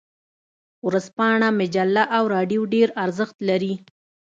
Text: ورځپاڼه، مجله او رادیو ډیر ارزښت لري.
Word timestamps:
ورځپاڼه، 0.87 1.49
مجله 1.59 2.03
او 2.15 2.23
رادیو 2.35 2.61
ډیر 2.73 2.87
ارزښت 3.03 3.37
لري. 3.49 3.73